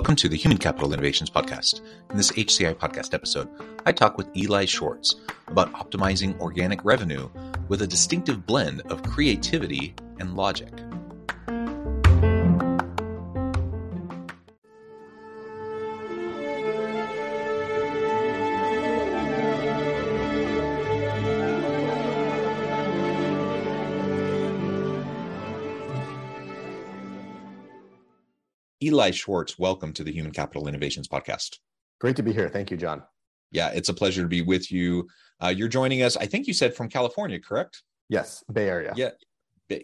[0.00, 1.82] Welcome to the Human Capital Innovations Podcast.
[2.08, 3.50] In this HCI podcast episode,
[3.84, 7.28] I talk with Eli Schwartz about optimizing organic revenue
[7.68, 10.72] with a distinctive blend of creativity and logic.
[28.82, 31.58] Eli Schwartz, welcome to the Human Capital Innovations Podcast.
[32.00, 32.48] Great to be here.
[32.48, 33.02] Thank you, John.
[33.50, 35.06] Yeah, it's a pleasure to be with you.
[35.38, 37.82] Uh, you're joining us, I think you said from California, correct?
[38.08, 38.94] Yes, Bay Area.
[38.96, 39.10] Yeah,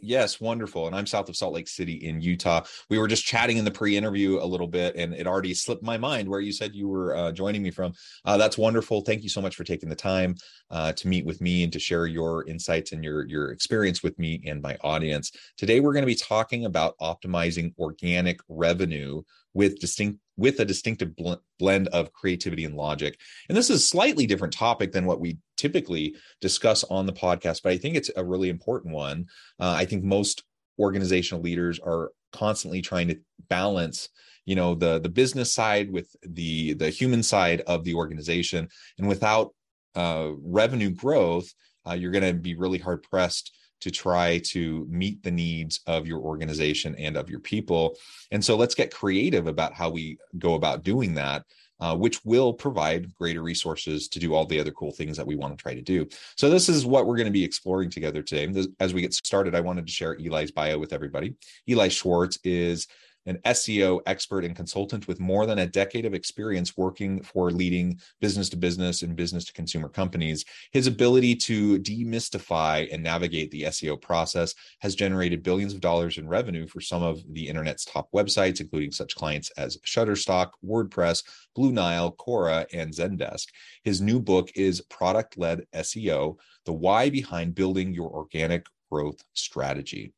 [0.03, 0.87] Yes, wonderful.
[0.87, 2.63] And I'm south of Salt Lake City in Utah.
[2.91, 5.97] We were just chatting in the pre-interview a little bit, and it already slipped my
[5.97, 7.93] mind where you said you were uh, joining me from.
[8.25, 9.01] Uh, that's wonderful.
[9.01, 10.35] Thank you so much for taking the time
[10.71, 14.19] uh, to meet with me and to share your insights and your your experience with
[14.19, 15.31] me and my audience.
[15.57, 19.23] Today, we're going to be talking about optimizing organic revenue
[19.57, 23.19] with distinct with a distinctive bl- blend of creativity and logic.
[23.49, 27.63] And this is a slightly different topic than what we typically discuss on the podcast,
[27.63, 29.27] but I think it's a really important one.
[29.59, 30.45] Uh, I think most
[30.79, 33.19] organizational leaders are constantly trying to
[33.49, 34.11] balance
[34.45, 38.69] you know the the business side with the the human side of the organization
[38.99, 39.55] and without
[39.95, 41.51] uh, revenue growth
[41.89, 46.07] uh, you're going to be really hard pressed to try to meet the needs of
[46.07, 47.97] your organization and of your people.
[48.31, 51.45] And so let's get creative about how we go about doing that.
[51.79, 55.37] Uh, which will provide greater resources to do all the other cool things that we
[55.37, 56.09] want to try to do.
[56.35, 58.67] So, this is what we're going to be exploring together today.
[58.81, 61.35] As we get started, I wanted to share Eli's bio with everybody.
[61.69, 62.87] Eli Schwartz is
[63.27, 68.01] an SEO expert and consultant with more than a decade of experience working for leading
[68.21, 70.45] business to business and business to consumer companies.
[70.73, 76.29] His ability to demystify and navigate the SEO process has generated billions of dollars in
[76.29, 81.73] revenue for some of the internet's top websites, including such clients as Shutterstock, WordPress, Blue
[81.73, 83.47] Nile, Quora, and Zendesk.
[83.85, 90.13] His new book is Product Led SEO The Why Behind Building Your Organic Growth Strategy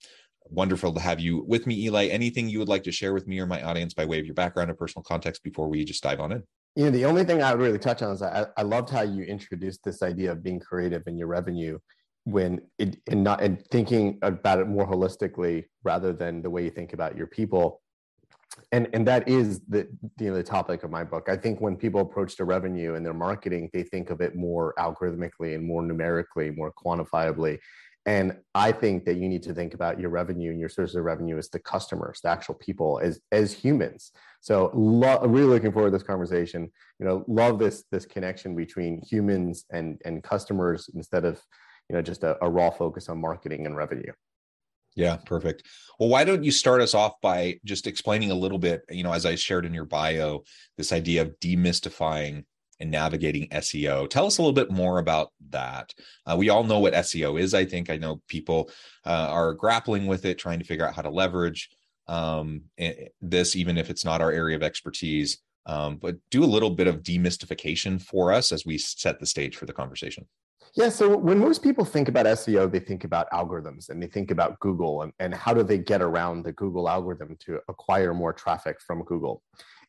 [0.50, 2.06] wonderful to have you with me, Eli.
[2.06, 4.34] Anything you would like to share with me or my audience by way of your
[4.34, 6.42] background or personal context before we just dive on in?
[6.76, 9.02] You know, the only thing I would really touch on is I, I loved how
[9.02, 11.78] you introduced this idea of being creative in your revenue
[12.24, 16.70] when it and not and thinking about it more holistically rather than the way you
[16.70, 17.80] think about your people
[18.72, 19.88] and and that is the
[20.20, 23.06] you know the topic of my book i think when people approach the revenue and
[23.06, 27.58] their marketing they think of it more algorithmically and more numerically more quantifiably
[28.08, 31.04] and I think that you need to think about your revenue and your sources of
[31.04, 34.12] revenue as the customers, the actual people, as as humans.
[34.40, 36.70] So, lo- really looking forward to this conversation.
[36.98, 41.38] You know, love this this connection between humans and and customers instead of
[41.90, 44.12] you know just a, a raw focus on marketing and revenue.
[44.96, 45.64] Yeah, perfect.
[46.00, 49.12] Well, why don't you start us off by just explaining a little bit, you know,
[49.12, 50.44] as I shared in your bio,
[50.78, 52.44] this idea of demystifying
[52.80, 54.08] and navigating SEO.
[54.08, 55.92] Tell us a little bit more about that.
[56.26, 57.54] Uh, we all know what SEO is.
[57.54, 58.70] I think I know people
[59.04, 61.70] uh, are grappling with it, trying to figure out how to leverage
[62.06, 62.62] um,
[63.20, 65.38] this, even if it's not our area of expertise.
[65.66, 69.54] Um, but do a little bit of demystification for us as we set the stage
[69.56, 70.26] for the conversation.
[70.74, 74.30] Yeah, so when most people think about SEO, they think about algorithms and they think
[74.30, 78.32] about Google and, and how do they get around the Google algorithm to acquire more
[78.32, 79.42] traffic from Google.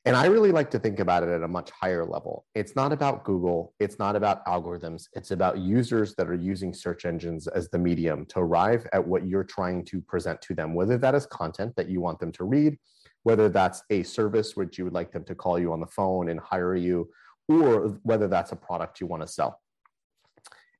[0.05, 2.45] And I really like to think about it at a much higher level.
[2.55, 7.05] It's not about Google, it's not about algorithms, it's about users that are using search
[7.05, 10.97] engines as the medium to arrive at what you're trying to present to them, whether
[10.97, 12.77] that is content that you want them to read,
[13.23, 16.29] whether that's a service which you would like them to call you on the phone
[16.29, 17.09] and hire you,
[17.49, 19.59] or whether that's a product you want to sell.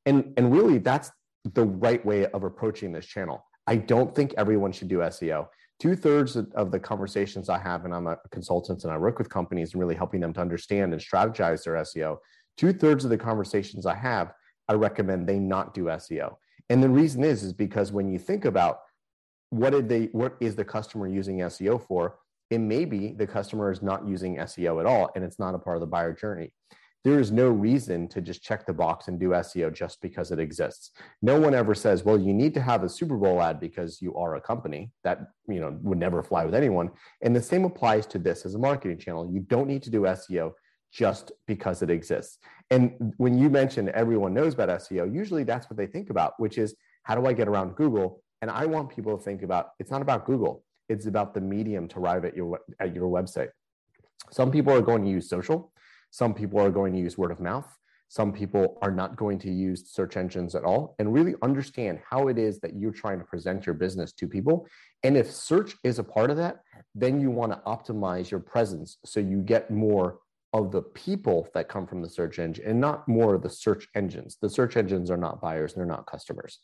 [0.05, 1.11] And, and really, that's
[1.43, 5.47] the right way of approaching this channel I don't think everyone should do SEO.
[5.79, 9.29] Two thirds of the conversations I have, and I'm a consultant and I work with
[9.29, 12.17] companies and really helping them to understand and strategize their SEO.
[12.57, 14.33] Two thirds of the conversations I have,
[14.67, 16.35] I recommend they not do SEO.
[16.69, 18.81] And the reason is, is because when you think about
[19.51, 22.17] what did they, what is the customer using SEO for?
[22.49, 25.59] It may be the customer is not using SEO at all, and it's not a
[25.59, 26.51] part of the buyer journey
[27.03, 30.39] there is no reason to just check the box and do SEO just because it
[30.39, 30.91] exists.
[31.21, 34.15] No one ever says, well, you need to have a Super Bowl ad because you
[34.15, 34.91] are a company.
[35.03, 36.89] That, you know, would never fly with anyone.
[37.21, 39.29] And the same applies to this as a marketing channel.
[39.31, 40.51] You don't need to do SEO
[40.91, 42.39] just because it exists.
[42.69, 46.57] And when you mention everyone knows about SEO, usually that's what they think about, which
[46.57, 48.21] is how do I get around Google?
[48.41, 50.63] And I want people to think about it's not about Google.
[50.89, 53.49] It's about the medium to arrive at your at your website.
[54.31, 55.71] Some people are going to use social
[56.11, 57.67] some people are going to use word of mouth.
[58.11, 62.27] Some people are not going to use search engines at all and really understand how
[62.27, 64.67] it is that you're trying to present your business to people.
[65.03, 66.61] And if search is a part of that,
[66.95, 70.19] then you want to optimize your presence so you get more
[70.53, 73.87] of the people that come from the search engine and not more of the search
[73.95, 74.37] engines.
[74.41, 76.59] The search engines are not buyers, they're not customers.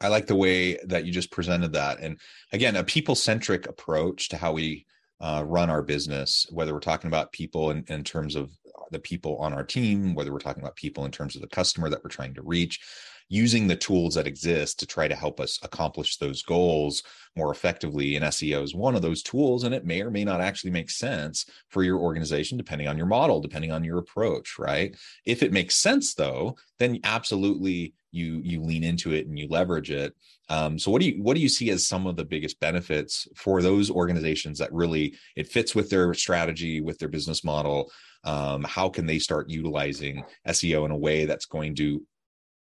[0.00, 2.00] I like the way that you just presented that.
[2.00, 2.18] And
[2.52, 4.86] again, a people centric approach to how we
[5.20, 8.50] uh, run our business, whether we're talking about people in, in terms of
[8.90, 11.88] the people on our team, whether we're talking about people in terms of the customer
[11.88, 12.80] that we're trying to reach,
[13.28, 17.02] using the tools that exist to try to help us accomplish those goals
[17.36, 18.16] more effectively.
[18.16, 20.90] And SEO is one of those tools, and it may or may not actually make
[20.90, 24.96] sense for your organization, depending on your model, depending on your approach, right?
[25.24, 29.90] If it makes sense, though, then absolutely you you lean into it and you leverage
[29.90, 30.14] it.
[30.48, 33.28] Um, so what do you what do you see as some of the biggest benefits
[33.36, 37.90] for those organizations that really it fits with their strategy, with their business model?
[38.24, 42.02] Um, how can they start utilizing SEO in a way that's going to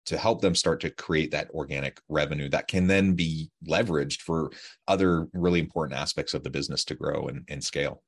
[0.05, 4.51] to help them start to create that organic revenue that can then be leveraged for
[4.87, 8.01] other really important aspects of the business to grow and, and scale?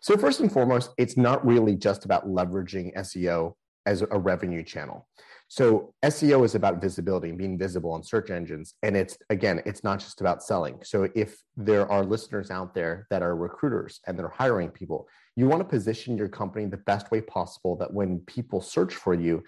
[0.00, 3.54] So first and foremost, it's not really just about leveraging SEO
[3.86, 5.08] as a revenue channel.
[5.50, 8.74] So SEO is about visibility and being visible on search engines.
[8.84, 10.78] And it's again, it's not just about selling.
[10.84, 15.48] So if there are listeners out there that are recruiters and they're hiring people, you
[15.48, 19.42] want to position your company the best way possible that when people search for you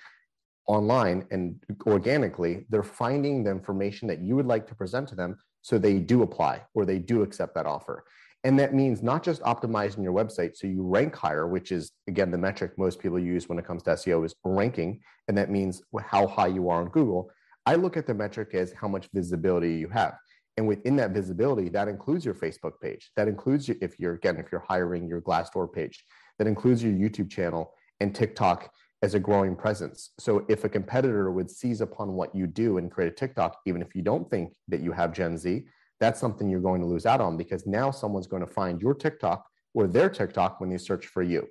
[0.67, 5.39] online and organically, they're finding the information that you would like to present to them
[5.61, 8.03] so they do apply or they do accept that offer.
[8.45, 12.31] And that means not just optimizing your website so you rank higher, which is again
[12.31, 15.83] the metric most people use when it comes to SEO is ranking, and that means
[16.01, 17.31] how high you are on Google.
[17.67, 20.15] I look at the metric as how much visibility you have.
[20.57, 23.11] And within that visibility, that includes your Facebook page.
[23.17, 26.05] That includes if you're again, if you're hiring your Glassdoor page,
[26.39, 28.71] that includes your YouTube channel and TikTok
[29.03, 30.11] as a growing presence.
[30.19, 33.83] So if a competitor would seize upon what you do and create a TikTok, even
[33.83, 35.65] if you don't think that you have Gen Z,
[36.03, 38.93] that's something you're going to lose out on because now someone's going to find your
[38.93, 41.47] TikTok or their TikTok when they search for you.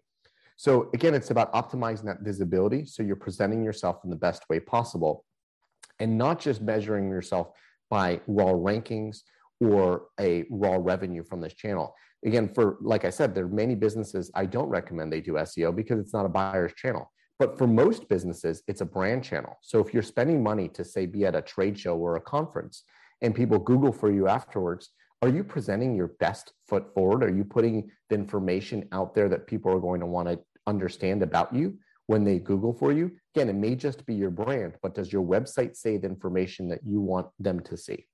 [0.58, 4.60] So again, it's about optimizing that visibility so you're presenting yourself in the best way
[4.60, 5.24] possible
[6.00, 7.48] and not just measuring yourself
[7.90, 9.20] by raw rankings
[9.62, 11.96] or a raw revenue from this channel.
[12.26, 15.74] Again, for like I said, there are many businesses I don't recommend they do SEO
[15.74, 17.10] because it's not a buyer's channel.
[17.40, 19.58] But for most businesses, it's a brand channel.
[19.62, 22.84] So if you're spending money to say be at a trade show or a conference,
[23.22, 24.90] and people Google for you afterwards,
[25.22, 27.24] are you presenting your best foot forward?
[27.24, 31.22] Are you putting the information out there that people are going to want to understand
[31.22, 33.12] about you when they Google for you?
[33.36, 36.82] Again, it may just be your brand, but does your website say the information that
[36.84, 38.08] you want them to see?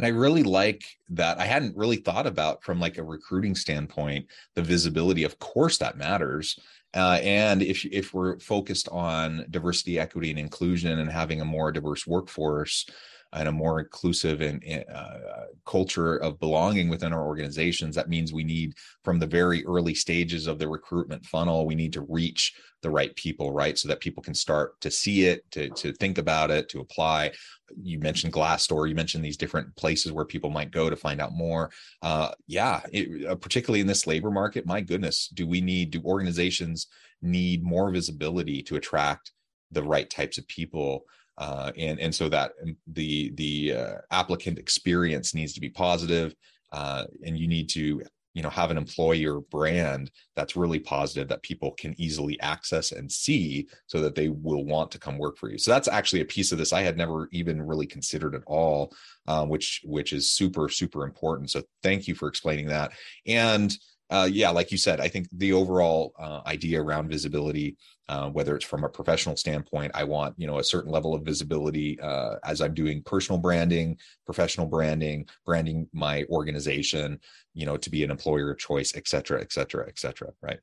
[0.00, 1.38] And i really like that.
[1.38, 5.24] I hadn't really thought about from like a recruiting standpoint the visibility.
[5.24, 6.58] Of course that matters.
[6.94, 11.70] Uh, and if if we're focused on diversity equity and inclusion and having a more
[11.70, 12.86] diverse workforce
[13.32, 15.18] and a more inclusive and uh,
[15.64, 20.46] culture of belonging within our organizations that means we need from the very early stages
[20.46, 23.78] of the recruitment funnel we need to reach the right people right?
[23.78, 27.32] So that people can start to see it to, to think about it to apply.
[27.80, 31.32] You mentioned glassdoor you mentioned these different places where people might go to find out
[31.32, 31.70] more.
[32.02, 36.00] Uh, yeah it, uh, particularly in this labor market my goodness do we need do
[36.04, 36.86] organizations
[37.22, 39.32] need more visibility to attract
[39.70, 41.04] the right types of people
[41.40, 42.52] uh, and and so that
[42.86, 46.34] the the uh, applicant experience needs to be positive,
[46.72, 48.02] uh, and you need to
[48.34, 53.10] you know have an employer brand that's really positive that people can easily access and
[53.10, 55.58] see so that they will want to come work for you.
[55.58, 58.92] So that's actually a piece of this i had never even really considered at all
[59.26, 61.50] um, which which is super super important.
[61.50, 62.92] So thank you for explaining that.
[63.26, 63.74] And
[64.10, 67.76] uh, yeah, like you said, I think the overall uh, idea around visibility,
[68.08, 71.22] uh, whether it's from a professional standpoint, I want you know a certain level of
[71.22, 77.20] visibility uh, as I'm doing personal branding, professional branding, branding my organization,
[77.54, 80.32] you know, to be an employer of choice, et cetera, et cetera, et cetera.
[80.42, 80.58] Right.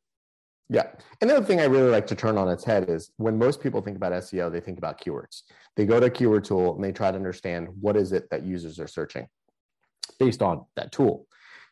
[0.69, 0.87] Yeah.
[1.21, 3.95] Another thing I really like to turn on its head is when most people think
[3.95, 5.43] about SEO, they think about keywords.
[5.77, 8.43] They go to a keyword tool and they try to understand what is it that
[8.43, 9.27] users are searching
[10.19, 11.27] based on that tool.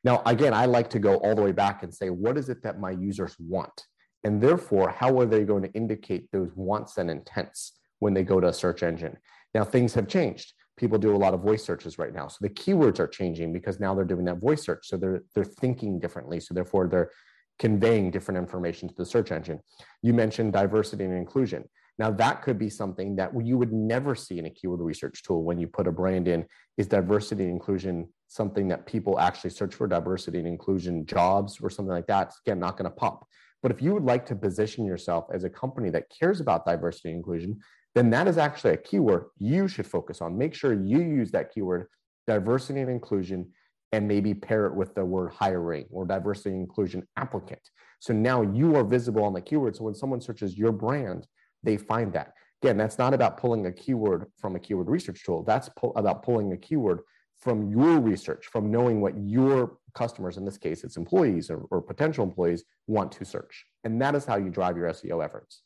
[0.06, 2.62] Now, again, I like to go all the way back and say, what is it
[2.62, 3.86] that my users want?
[4.24, 8.40] And therefore, how are they going to indicate those wants and intents when they go
[8.40, 9.18] to a search engine?
[9.56, 10.54] Now, things have changed.
[10.78, 12.28] People do a lot of voice searches right now.
[12.28, 14.88] So the keywords are changing because now they're doing that voice search.
[14.88, 16.40] So they're, they're thinking differently.
[16.40, 17.10] So therefore, they're
[17.58, 19.60] conveying different information to the search engine.
[20.04, 21.64] You mentioned diversity and inclusion.
[21.98, 25.44] Now, that could be something that you would never see in a keyword research tool
[25.44, 26.46] when you put a brand in.
[26.78, 31.70] Is diversity and inclusion something that people actually search for diversity and inclusion jobs or
[31.70, 33.27] something like that, again, not going to pop.
[33.62, 37.10] But if you would like to position yourself as a company that cares about diversity
[37.10, 37.60] and inclusion,
[37.96, 40.38] then that is actually a keyword you should focus on.
[40.38, 41.88] Make sure you use that keyword,
[42.27, 43.51] diversity and inclusion,
[43.91, 47.62] and maybe pair it with the word hiring or diversity and inclusion applicant.
[48.00, 49.75] So now you are visible on the keyword.
[49.75, 51.25] So when someone searches your brand,
[51.63, 52.34] they find that.
[52.62, 55.44] Again, that's not about pulling a keyword from a keyword research tool.
[55.44, 57.01] That's about pulling a keyword
[57.39, 61.82] from your research, from knowing what your customers, in this case, it's employees or, or
[61.82, 63.65] potential employees, want to search.
[63.84, 65.62] And that is how you drive your SEO efforts.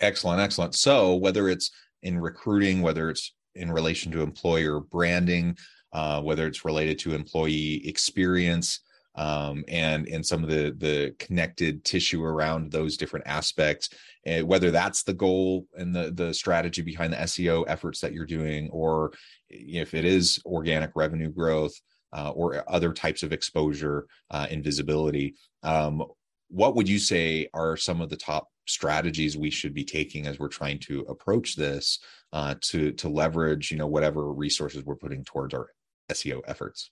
[0.00, 0.74] Excellent, excellent.
[0.74, 1.70] So whether it's
[2.02, 5.56] in recruiting, whether it's in relation to employer branding,
[5.92, 8.80] uh, whether it's related to employee experience,
[9.16, 13.88] um, and and some of the the connected tissue around those different aspects
[14.26, 18.26] uh, whether that's the goal and the the strategy behind the SEO efforts that you're
[18.26, 19.12] doing or
[19.48, 21.74] if it is organic revenue growth
[22.12, 26.02] uh, or other types of exposure uh, and visibility um,
[26.48, 30.38] what would you say are some of the top strategies we should be taking as
[30.38, 32.00] we're trying to approach this
[32.32, 35.70] uh, to to leverage you know whatever resources we're putting towards our
[36.10, 36.90] SEO efforts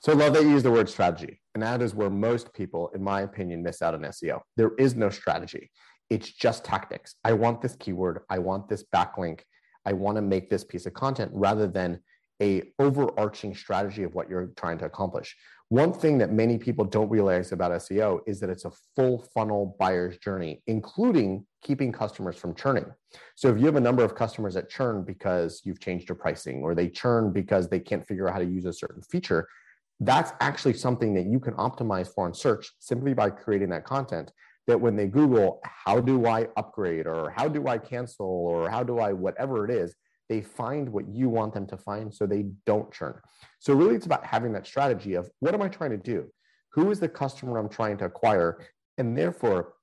[0.00, 1.40] so I love that you use the word strategy.
[1.54, 4.40] And that is where most people, in my opinion, miss out on SEO.
[4.56, 5.70] There is no strategy.
[6.10, 7.14] It's just tactics.
[7.24, 8.20] I want this keyword.
[8.28, 9.40] I want this backlink.
[9.86, 12.00] I want to make this piece of content rather than
[12.42, 15.36] a overarching strategy of what you're trying to accomplish.
[15.68, 19.76] One thing that many people don't realize about SEO is that it's a full funnel
[19.78, 22.86] buyer's journey, including keeping customers from churning.
[23.34, 26.62] So if you have a number of customers that churn because you've changed your pricing
[26.62, 29.48] or they churn because they can't figure out how to use a certain feature,
[30.00, 34.30] that's actually something that you can optimize for in search simply by creating that content
[34.66, 37.06] that when they google how do i upgrade?
[37.06, 38.26] or how do i cancel?
[38.26, 39.94] or how do i whatever it is
[40.28, 43.20] they find what you want them to find so they don't churn.
[43.58, 46.26] So really it's about having that strategy of what am i trying to do?
[46.72, 48.66] Who is the customer i'm trying to acquire?
[48.98, 49.74] And therefore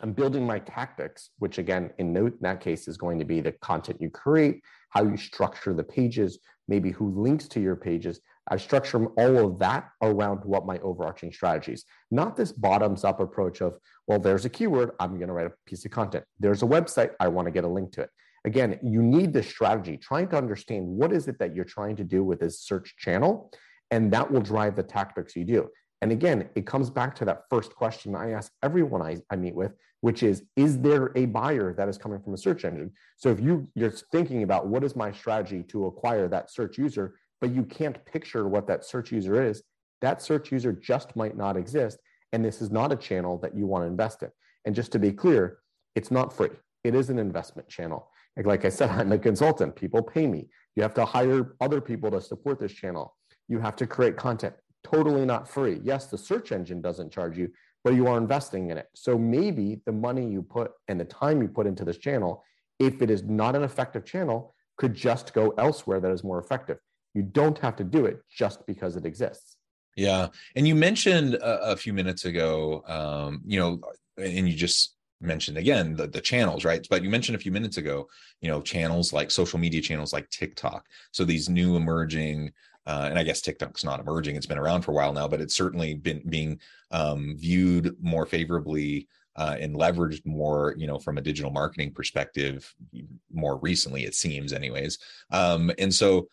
[0.00, 4.00] i'm building my tactics which again in that case is going to be the content
[4.00, 9.06] you create how you structure the pages maybe who links to your pages I structure
[9.06, 14.18] all of that around what my overarching strategies, not this bottoms up approach of, well,
[14.18, 16.24] there's a keyword, I'm going to write a piece of content.
[16.40, 18.10] There's a website, I want to get a link to it.
[18.44, 22.04] Again, you need this strategy, trying to understand what is it that you're trying to
[22.04, 23.52] do with this search channel,
[23.92, 25.68] and that will drive the tactics you do.
[26.00, 29.54] And again, it comes back to that first question I ask everyone I, I meet
[29.54, 32.90] with, which is, is there a buyer that is coming from a search engine?
[33.16, 37.14] So if you, you're thinking about what is my strategy to acquire that search user,
[37.42, 39.64] but you can't picture what that search user is,
[40.00, 41.98] that search user just might not exist.
[42.32, 44.30] And this is not a channel that you want to invest in.
[44.64, 45.58] And just to be clear,
[45.96, 46.50] it's not free.
[46.84, 48.08] It is an investment channel.
[48.42, 49.74] Like I said, I'm a consultant.
[49.74, 50.48] People pay me.
[50.76, 53.16] You have to hire other people to support this channel.
[53.48, 54.54] You have to create content.
[54.84, 55.80] Totally not free.
[55.82, 57.50] Yes, the search engine doesn't charge you,
[57.82, 58.86] but you are investing in it.
[58.94, 62.44] So maybe the money you put and the time you put into this channel,
[62.78, 66.78] if it is not an effective channel, could just go elsewhere that is more effective.
[67.14, 69.56] You don't have to do it just because it exists.
[69.96, 70.28] Yeah.
[70.56, 73.80] And you mentioned a, a few minutes ago, um, you know,
[74.16, 76.86] and you just mentioned again the, the channels, right?
[76.88, 78.08] But you mentioned a few minutes ago,
[78.40, 80.86] you know, channels like social media channels like TikTok.
[81.12, 82.52] So these new emerging,
[82.86, 85.40] uh, and I guess TikTok's not emerging; it's been around for a while now, but
[85.40, 86.58] it's certainly been being
[86.90, 92.74] um, viewed more favorably uh, and leveraged more, you know, from a digital marketing perspective,
[93.32, 94.98] more recently, it seems, anyways.
[95.30, 96.28] Um, and so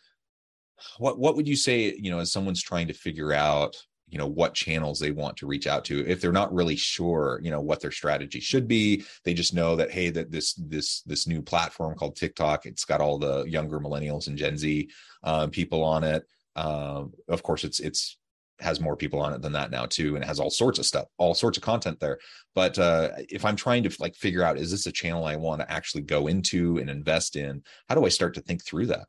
[0.98, 3.75] what what would you say you know as someone's trying to figure out
[4.07, 7.39] you know what channels they want to reach out to if they're not really sure
[7.43, 11.01] you know what their strategy should be they just know that hey that this this
[11.01, 14.89] this new platform called tiktok it's got all the younger millennials and gen z
[15.24, 16.25] uh, people on it.
[16.55, 18.17] Uh, of course it's it's
[18.59, 20.86] has more people on it than that now too and it has all sorts of
[20.86, 22.17] stuff all sorts of content there.
[22.55, 25.62] But uh, if i'm trying to like figure out is this a channel i want
[25.62, 29.07] to actually go into and invest in how do i start to think through that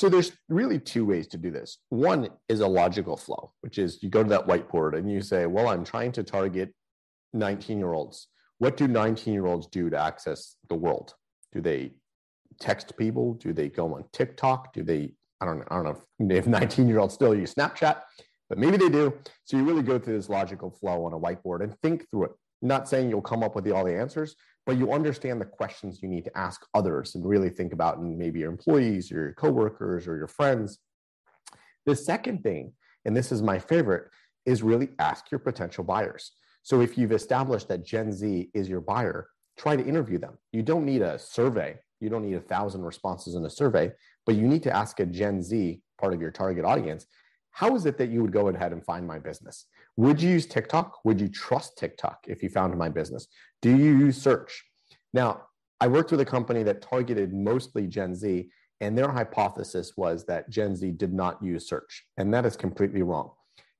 [0.00, 1.76] So there's really two ways to do this.
[1.90, 5.44] One is a logical flow, which is you go to that whiteboard and you say,
[5.44, 6.72] well, I'm trying to target
[7.34, 8.28] 19 year olds.
[8.56, 11.12] What do 19 year olds do to access the world?
[11.52, 11.92] Do they
[12.58, 13.34] text people?
[13.34, 14.72] Do they go on TikTok?
[14.72, 17.96] Do they, I don't I don't know if 19 year olds still use Snapchat,
[18.48, 19.12] but maybe they do.
[19.44, 22.32] So you really go through this logical flow on a whiteboard and think through it.
[22.62, 24.34] not saying you'll come up with all the answers,
[24.66, 28.18] but you understand the questions you need to ask others and really think about and
[28.18, 30.78] maybe your employees or your coworkers or your friends.
[31.86, 32.72] The second thing,
[33.04, 34.10] and this is my favorite,
[34.46, 36.32] is really ask your potential buyers.
[36.62, 40.38] So if you've established that Gen Z is your buyer, try to interview them.
[40.52, 41.78] You don't need a survey.
[42.00, 43.92] You don't need a thousand responses in a survey,
[44.26, 47.06] but you need to ask a Gen Z part of your target audience,
[47.50, 49.66] how is it that you would go ahead and find my business?
[50.00, 51.04] Would you use TikTok?
[51.04, 53.26] Would you trust TikTok if you found my business?
[53.60, 54.64] Do you use search?
[55.12, 55.42] Now,
[55.78, 58.48] I worked with a company that targeted mostly Gen Z,
[58.80, 62.06] and their hypothesis was that Gen Z did not use search.
[62.16, 63.32] And that is completely wrong.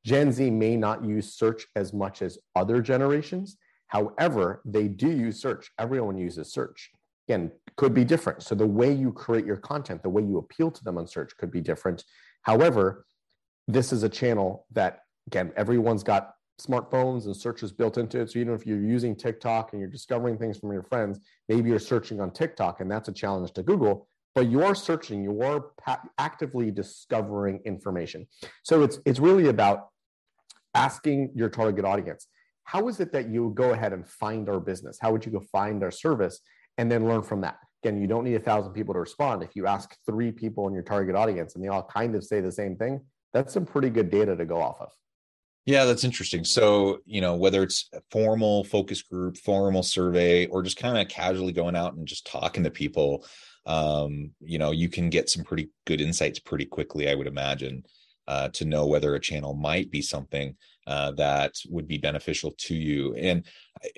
[0.05, 3.57] Gen Z may not use search as much as other generations.
[3.87, 5.71] However, they do use search.
[5.79, 6.91] Everyone uses search.
[7.31, 8.43] Again, could be different.
[8.43, 11.35] So the way you create your content, the way you appeal to them on search
[11.39, 12.05] could be different.
[12.43, 13.07] However,
[13.67, 15.01] this is a channel that
[15.31, 18.31] again everyone's got smartphones and searches built into it.
[18.31, 21.79] So even if you're using tiktok and you're discovering things from your friends maybe you're
[21.79, 25.61] searching on tiktok and that's a challenge to google but you are searching you are
[25.85, 28.27] pa- actively discovering information.
[28.65, 29.89] So it's it's really about
[30.75, 32.27] asking your target audience
[32.65, 34.97] how is it that you go ahead and find our business?
[35.01, 36.39] How would you go find our service
[36.79, 37.57] and then learn from that?
[37.83, 39.43] Again you don't need a thousand people to respond.
[39.43, 42.41] If you ask three people in your target audience and they all kind of say
[42.41, 43.01] the same thing
[43.33, 44.91] that's some pretty good data to go off of.
[45.67, 46.45] Yeah, that's interesting.
[46.45, 51.09] So, you know, whether it's a formal focus group, formal survey, or just kind of
[51.09, 53.25] casually going out and just talking to people,
[53.67, 57.85] um, you know, you can get some pretty good insights pretty quickly, I would imagine,
[58.27, 62.75] uh, to know whether a channel might be something uh, that would be beneficial to
[62.75, 63.15] you.
[63.15, 63.45] And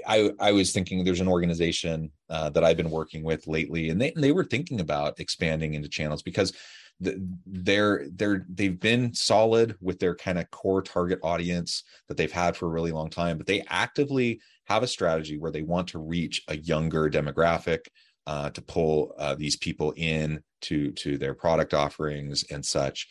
[0.06, 4.00] I, I was thinking there's an organization uh, that I've been working with lately, and
[4.00, 6.52] they, they were thinking about expanding into channels because
[7.00, 12.56] they're they're they've been solid with their kind of core target audience that they've had
[12.56, 15.98] for a really long time but they actively have a strategy where they want to
[15.98, 17.86] reach a younger demographic
[18.26, 23.08] uh, to pull uh, these people in to to their product offerings and such.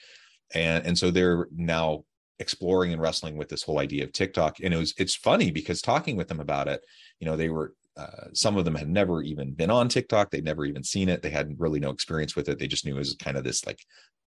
[0.54, 2.06] And and so they're now
[2.39, 4.60] exploring and wrestling with this whole idea of TikTok.
[4.63, 6.82] And it was it's funny because talking with them about it
[7.20, 10.32] you know they were uh, some of them had never even been on TikTok.
[10.32, 11.21] They'd never even seen it.
[11.21, 12.58] They had really no experience with it.
[12.58, 13.80] They just knew it was kind of this like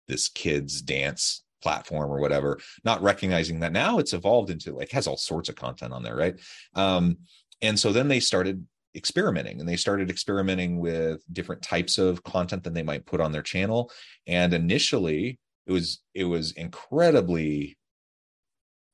[0.07, 5.07] this kids dance platform or whatever, not recognizing that now it's evolved into like has
[5.07, 6.39] all sorts of content on there, right?
[6.73, 7.17] Um,
[7.61, 12.63] and so then they started experimenting and they started experimenting with different types of content
[12.63, 13.91] that they might put on their channel.
[14.27, 17.77] And initially it was it was incredibly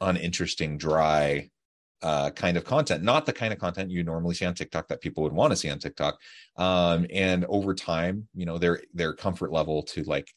[0.02, 1.50] uninteresting, dry,
[2.02, 5.02] uh, kind of content, not the kind of content you normally see on TikTok that
[5.02, 6.20] people would want to see on TikTok.
[6.56, 10.32] Um, and over time, you know, their their comfort level to like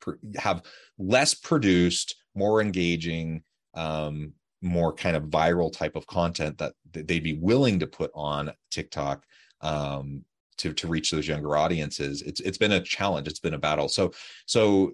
[0.00, 0.62] pr- have
[0.98, 3.42] less produced, more engaging,
[3.74, 8.52] um, more kind of viral type of content that they'd be willing to put on
[8.70, 9.24] TikTok
[9.60, 10.24] um,
[10.58, 12.22] to to reach those younger audiences.
[12.22, 13.28] It's it's been a challenge.
[13.28, 13.88] It's been a battle.
[13.88, 14.12] So
[14.46, 14.92] so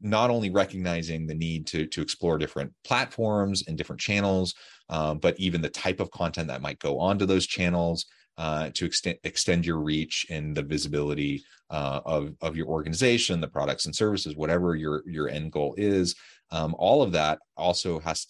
[0.00, 4.54] not only recognizing the need to to explore different platforms and different channels
[4.90, 8.06] um, but even the type of content that might go onto those channels
[8.38, 13.48] uh, to extend extend your reach and the visibility uh, of of your organization, the
[13.48, 16.14] products and services, whatever your your end goal is.
[16.50, 18.28] Um, all of that also has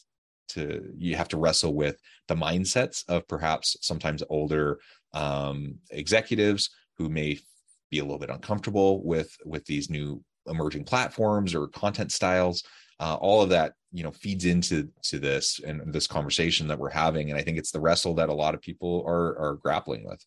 [0.49, 4.81] to you have to wrestle with the mindsets of perhaps sometimes older
[5.13, 7.39] um, executives who may
[7.91, 12.63] be a little bit uncomfortable with with these new emerging platforms or content styles
[13.01, 16.91] uh, all of that you know feeds into to this and this conversation that we're
[16.91, 20.05] having and i think it's the wrestle that a lot of people are are grappling
[20.07, 20.25] with.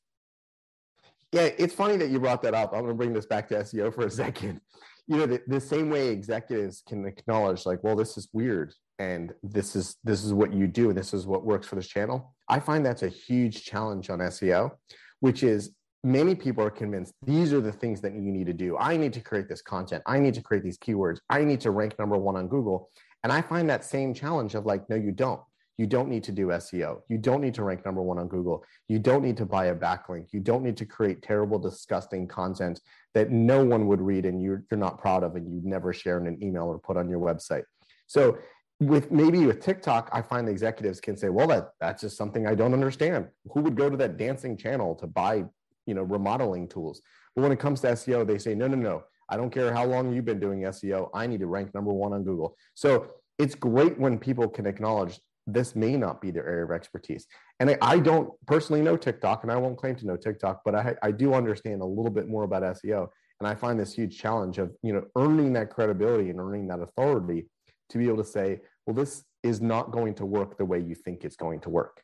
[1.31, 2.73] Yeah it's funny that you brought that up.
[2.73, 4.61] I'm going to bring this back to seo for a second.
[5.07, 9.33] You know the, the same way executives can acknowledge like well this is weird and
[9.43, 12.33] this is this is what you do and this is what works for this channel
[12.47, 14.71] i find that's a huge challenge on seo
[15.19, 15.71] which is
[16.03, 18.77] many people are convinced these are the things that you need to do.
[18.77, 20.03] I need to create this content.
[20.05, 21.19] I need to create these keywords.
[21.29, 22.89] I need to rank number one on Google.
[23.23, 25.41] And I find that same challenge of like, no, you don't.
[25.77, 27.01] You don't need to do SEO.
[27.09, 28.63] You don't need to rank number one on Google.
[28.87, 30.27] You don't need to buy a backlink.
[30.31, 32.81] You don't need to create terrible, disgusting content
[33.13, 36.19] that no one would read and you're, you're not proud of and you'd never share
[36.19, 37.63] in an email or put on your website.
[38.07, 38.37] So
[38.79, 42.47] with maybe with TikTok, I find the executives can say, well, that that's just something
[42.47, 43.27] I don't understand.
[43.51, 45.45] Who would go to that dancing channel to buy,
[45.85, 47.01] you know, remodeling tools?
[47.35, 49.03] But when it comes to SEO, they say, no, no, no.
[49.29, 51.09] I don't care how long you've been doing SEO.
[51.13, 52.57] I need to rank number one on Google.
[52.75, 57.27] So it's great when people can acknowledge this may not be their area of expertise.
[57.59, 60.75] And I, I don't personally know TikTok, and I won't claim to know TikTok, but
[60.75, 63.07] I, I do understand a little bit more about SEO.
[63.39, 66.79] And I find this huge challenge of you know earning that credibility and earning that
[66.79, 67.47] authority
[67.89, 70.93] to be able to say, well, this is not going to work the way you
[70.93, 72.03] think it's going to work.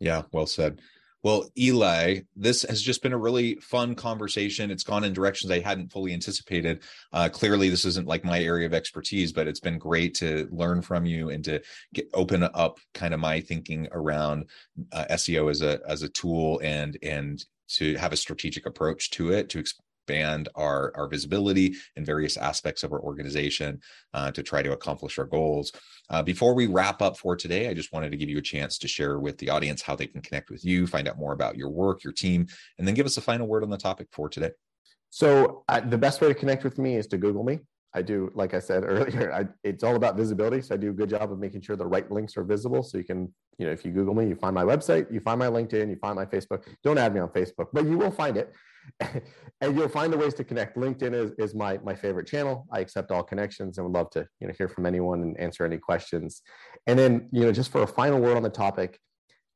[0.00, 0.80] Yeah, well said.
[1.24, 4.70] Well, Eli, this has just been a really fun conversation.
[4.70, 6.82] It's gone in directions I hadn't fully anticipated.
[7.14, 10.82] Uh, clearly, this isn't like my area of expertise, but it's been great to learn
[10.82, 11.62] from you and to
[11.94, 14.50] get open up kind of my thinking around
[14.92, 19.32] uh, SEO as a as a tool and and to have a strategic approach to
[19.32, 19.58] it to
[20.04, 23.80] expand our our visibility in various aspects of our organization
[24.12, 25.72] uh, to try to accomplish our goals.
[26.10, 28.78] Uh, before we wrap up for today, I just wanted to give you a chance
[28.78, 31.56] to share with the audience how they can connect with you, find out more about
[31.56, 32.46] your work, your team,
[32.78, 34.50] and then give us a final word on the topic for today.
[35.10, 37.60] So uh, the best way to connect with me is to Google me.
[37.96, 40.60] I do, like I said earlier, I, it's all about visibility.
[40.60, 42.82] So I do a good job of making sure the right links are visible.
[42.82, 45.38] So you can, you know, if you Google me, you find my website, you find
[45.38, 46.64] my LinkedIn, you find my Facebook.
[46.82, 48.52] Don't add me on Facebook, but you will find it.
[49.60, 50.76] and you'll find the ways to connect.
[50.76, 52.66] LinkedIn is, is my, my favorite channel.
[52.72, 55.64] I accept all connections and would love to you know, hear from anyone and answer
[55.64, 56.42] any questions.
[56.86, 58.98] And then, you know, just for a final word on the topic,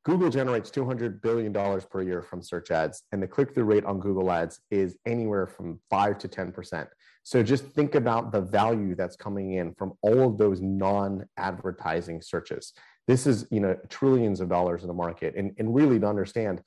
[0.05, 4.01] Google generates $200 billion per year from search ads, and the click through rate on
[4.01, 6.87] Google Ads is anywhere from 5 to 10%.
[7.25, 12.23] So just think about the value that's coming in from all of those non advertising
[12.23, 12.73] searches.
[13.07, 15.35] This is, you know, trillions of dollars in the market.
[15.37, 16.63] And, and really to understand,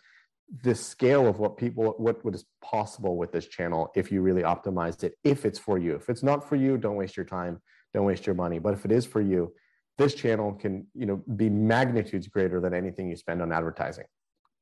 [0.63, 4.41] the scale of what people what, what is possible with this channel if you really
[4.41, 5.95] optimize it if it's for you.
[5.95, 7.61] If it's not for you don't waste your time
[7.93, 8.59] don't waste your money.
[8.59, 9.53] But if it is for you
[9.97, 14.05] this channel can you know be magnitudes greater than anything you spend on advertising.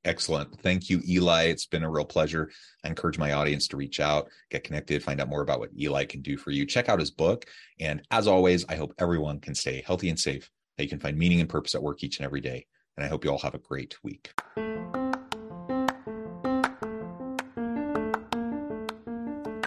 [0.06, 0.62] Excellent.
[0.62, 1.46] Thank you eli.
[1.46, 2.50] It's been a real pleasure.
[2.86, 6.06] I encourage my audience to reach out get connected find out more about what eli
[6.06, 6.68] can do for you.
[6.68, 7.46] Check out his book.
[7.80, 11.18] And as always i hope everyone can stay healthy and safe that you can find
[11.18, 12.68] meaning and purpose at work each and every day.
[12.96, 14.32] And i hope you all have a great week